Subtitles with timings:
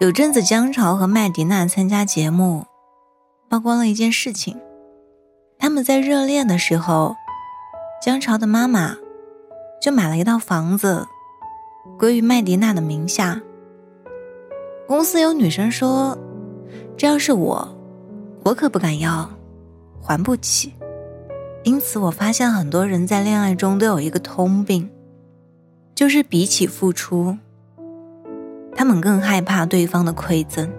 [0.00, 2.64] 有阵子，姜潮和麦迪娜参加节目，
[3.48, 4.56] 曝光了一件事情：
[5.58, 7.16] 他们在热恋的时候，
[8.00, 8.96] 姜潮的妈妈
[9.82, 11.04] 就买了一套房子，
[11.98, 13.42] 归于麦迪娜的名下。
[14.86, 16.16] 公司有女生说
[16.96, 17.76] ：“这要是我，
[18.44, 19.28] 我可不敢要，
[20.00, 20.72] 还不起。”
[21.64, 24.88] 因此，我发现很多人在恋爱中都有一个通病，
[25.96, 27.36] 就是比起付出。
[28.78, 30.70] 他们更害怕对方的馈赠。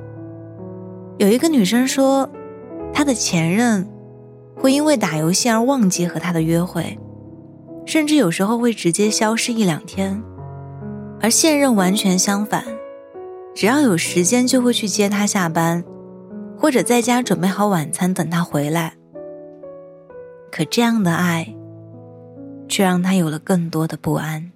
[1.17, 2.29] 有一个女生说，
[2.93, 3.85] 她的前任
[4.55, 6.97] 会因为打游戏而忘记和她的约会，
[7.85, 10.23] 甚至有时候会直接消失一两天。
[11.19, 12.63] 而现任完全相反，
[13.53, 15.83] 只要有时间就会去接她下班，
[16.57, 18.93] 或者在家准备好晚餐等她回来。
[20.49, 21.53] 可这样的爱，
[22.69, 24.49] 却让她有了更多的不安。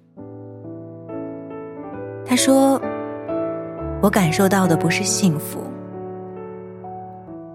[2.24, 2.80] 她说。
[4.04, 5.62] 我感受到的不是幸福，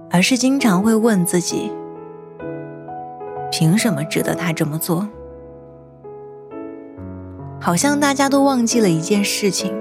[0.10, 1.72] 而是经常会问自己：
[3.52, 5.08] 凭什么值得他这么做？
[7.62, 9.72] 好像大家都忘记了一件事情，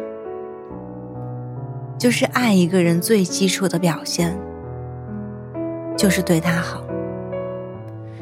[1.96, 4.39] 就是爱一个人最基础的表现，
[5.96, 6.83] 就是对他好。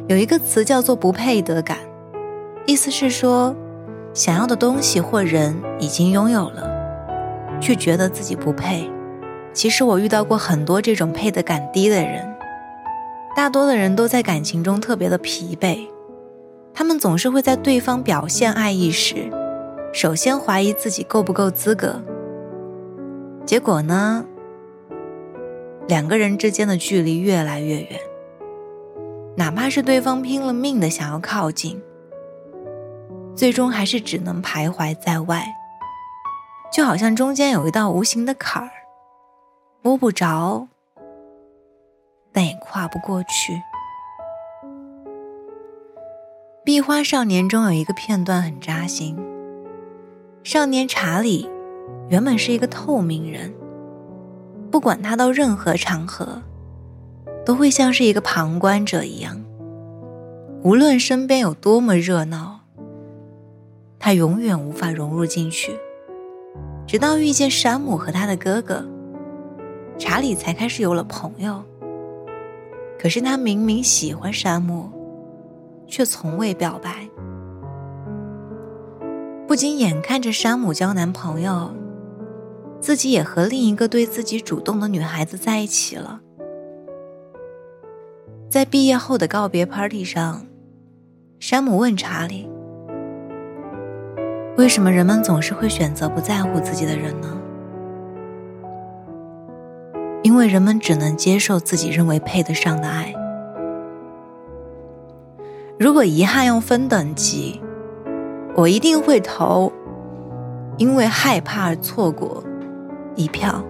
[0.07, 1.79] 有一个词叫做不配得感，
[2.65, 3.57] 意思是说，
[4.15, 6.76] 想要的东西或人已经拥有了。
[7.61, 8.91] 却觉得自己不配。
[9.53, 12.37] 其实我遇到过很多这种配得感低的人，
[13.35, 15.87] 大多的人都在感情中特别的疲惫，
[16.75, 19.31] 他们总是会在对方表现爱意时，
[19.93, 22.03] 首先怀疑自己够不够资格。
[23.47, 24.25] 结果呢，
[25.89, 28.01] 两个人之间的距离越来越远，
[29.37, 31.81] 哪怕是对方拼了命的想要靠近，
[33.35, 35.47] 最终还是只能徘徊在外。
[36.73, 38.71] 就好像中间有一道无形的坎儿，
[39.83, 40.69] 摸不着，
[42.33, 43.55] 但也跨不过去。
[46.65, 49.17] 《壁花少年》中有一个片段很扎心：
[50.43, 51.49] 少年查理
[52.09, 53.55] 原本是一个透明人，
[54.71, 56.43] 不管他到任何场合，
[57.45, 59.43] 都会像是一个旁观者一样。
[60.63, 62.61] 无论身边有多么热闹，
[63.99, 65.79] 他永远无法融入进去。
[66.87, 68.85] 直到遇见山姆和他的哥哥，
[69.99, 71.63] 查理才开始有了朋友。
[72.99, 74.91] 可是他明明喜欢山姆，
[75.87, 77.09] 却从未表白。
[79.49, 81.71] 不仅眼看着山姆交男朋友，
[82.81, 86.21] 自己也和另一个对自己主动的女孩子在一起了。
[88.49, 90.47] 在毕业后的告别 party 上，
[91.41, 92.49] 山姆问查理。
[94.57, 97.29] 为什么人们总是会选择不在乎自己的人呢？
[100.23, 103.15] 因为人们只能接受自己认为配得上的爱。
[105.79, 107.61] 如果遗憾要分等级，
[108.55, 109.71] 我一定会投
[110.79, 112.43] 因为害怕而错过
[113.15, 113.63] 一票。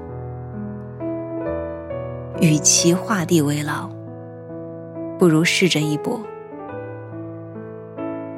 [2.41, 3.91] 与其画地为牢，
[5.19, 6.21] 不如试着一搏。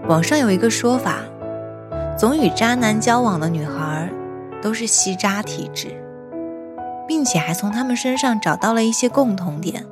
[0.08, 1.18] 网上有一个说法。
[2.18, 4.12] 总与渣男交往的女孩，
[4.60, 5.86] 都是吸渣体质，
[7.06, 9.86] 并且还从他们身上找到了一些共同点，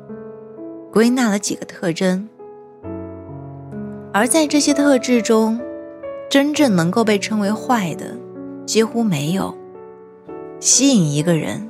[0.92, 2.28] 归纳了几个特征。
[4.12, 5.60] 而在这些特质中，
[6.28, 8.06] 真正能够被称为坏的
[8.66, 9.56] 几乎没有。
[10.58, 11.68] 吸引一个人，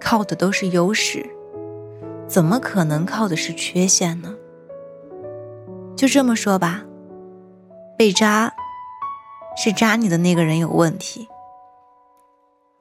[0.00, 1.24] 靠的都是优势，
[2.26, 4.34] 怎么可能靠的是缺陷呢？
[5.94, 6.82] 就这么说吧，
[7.96, 8.52] 被渣。
[9.56, 11.26] 是扎你的那个人有问题，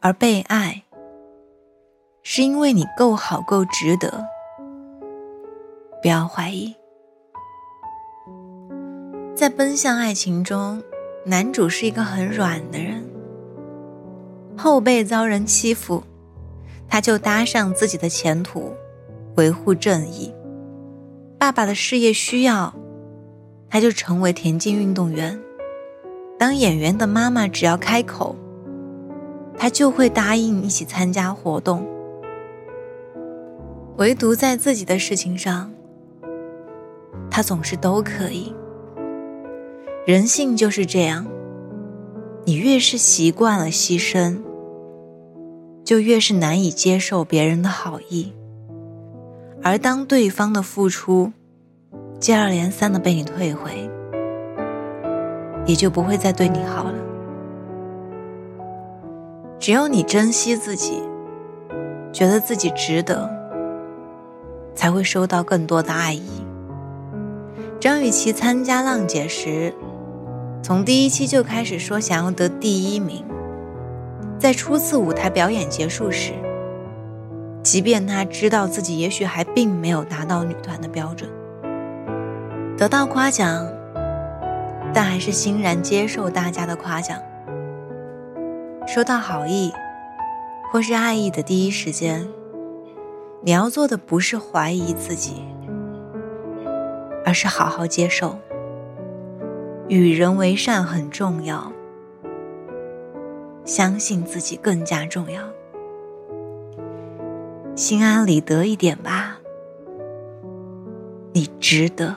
[0.02, 0.84] 而被爱
[2.22, 4.26] 是因为你够好、够值得。
[6.02, 6.76] 不要怀疑，
[9.34, 10.84] 在奔向爱情中，
[11.26, 13.04] 男主是一个很软的人。
[14.58, 16.04] 后辈遭人欺负，
[16.88, 18.74] 他就搭上自己的前途，
[19.38, 20.34] 维护正义。
[21.40, 22.74] 爸爸的事业需要，
[23.70, 25.42] 他就成为田径运动员。
[26.38, 28.36] 当演员的妈妈只要开口，
[29.58, 31.86] 他就会答应一起参加活动。
[33.98, 35.72] 唯独在自己的事情上，
[37.32, 38.54] 他总是都可以。
[40.06, 41.26] 人性就是这样，
[42.44, 44.42] 你越是习惯了牺牲，
[45.86, 48.34] 就越是难以接受别人的好意。
[49.64, 51.32] 而当对方的付出
[52.20, 53.90] 接二连三的被你退回，
[55.66, 56.94] 也就不会再对你好了。
[59.60, 61.02] 只有你珍惜自己，
[62.14, 63.30] 觉得自己值得，
[64.76, 66.46] 才会收到更多的爱意。
[67.80, 69.74] 张雨绮参加浪姐时，
[70.62, 73.24] 从第一期就开始说想要得第一名。
[74.38, 76.34] 在初次舞台表演结束时，
[77.64, 81.30] 即便她知道自己也许还并没有达到女团的标准，
[82.78, 83.66] 得到夸奖，
[84.96, 87.22] 但还是欣然接受大家的夸奖。
[88.88, 89.74] 收到好意
[90.72, 92.26] 或是爱意的第一时间，
[93.44, 95.44] 你要做的不是怀疑自己，
[97.26, 98.40] 而是好好接受。
[99.90, 101.74] 与人为善很重要。
[103.66, 105.42] 相信自己更加重要，
[107.76, 109.40] 心安理得一点吧，
[111.34, 112.16] 你值得，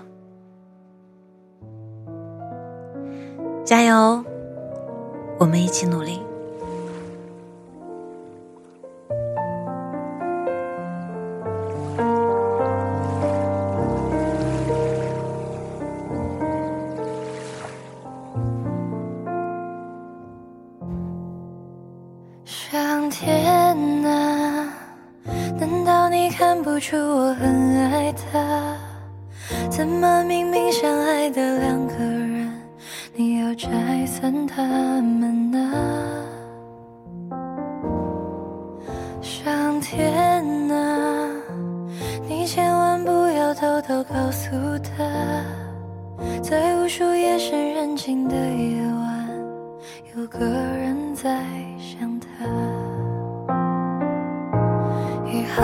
[3.69, 4.25] 加油，
[5.39, 6.23] 我们一起努力。
[22.47, 23.45] 上天
[24.07, 24.73] 啊，
[25.61, 28.79] 难道你看不出我很爱他？
[29.69, 32.18] 怎么明明相爱的两个人，
[34.59, 35.57] 他们呢？
[39.23, 40.13] 上天
[40.69, 41.31] 啊，
[42.29, 45.05] 你千万不要偷偷告诉他，
[46.43, 49.29] 在无数夜深人静的夜晚，
[50.17, 51.41] 有个人在
[51.79, 52.45] 想他。
[55.25, 55.63] 以后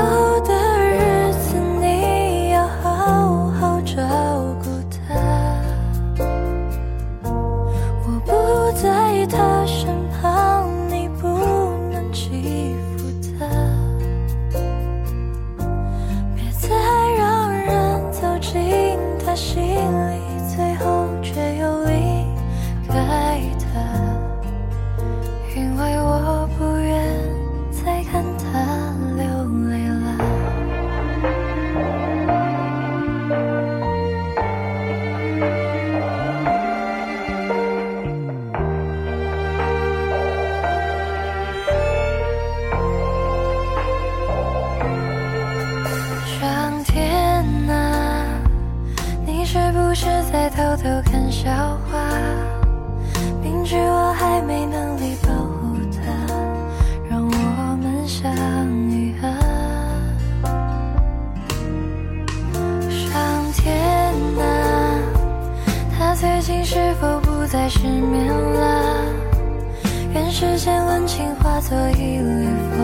[71.66, 72.44] 做一缕
[72.76, 72.78] 风，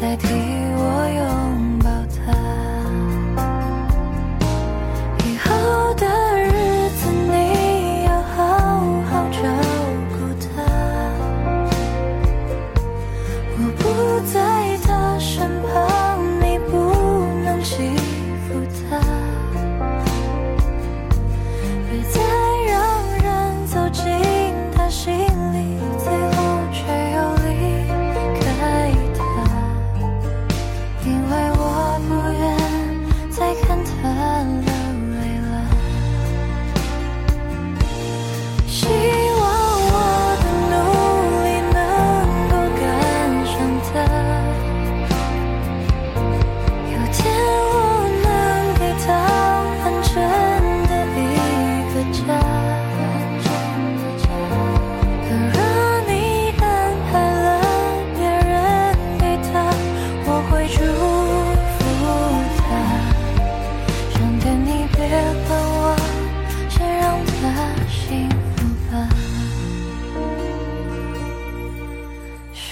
[0.00, 0.26] 代替
[0.74, 0.80] 我
[1.16, 1.55] 拥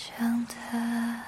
[0.00, 1.27] 想他。